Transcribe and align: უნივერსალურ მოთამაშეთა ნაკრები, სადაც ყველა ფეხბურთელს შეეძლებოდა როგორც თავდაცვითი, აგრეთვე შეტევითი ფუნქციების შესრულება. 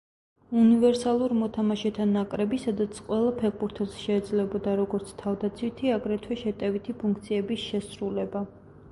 უნივერსალურ 0.59 1.33
მოთამაშეთა 1.39 2.05
ნაკრები, 2.13 2.57
სადაც 2.63 3.01
ყველა 3.09 3.33
ფეხბურთელს 3.41 3.99
შეეძლებოდა 4.05 4.73
როგორც 4.79 5.11
თავდაცვითი, 5.19 5.91
აგრეთვე 5.97 6.39
შეტევითი 6.45 6.95
ფუნქციების 7.03 7.67
შესრულება. 7.73 8.43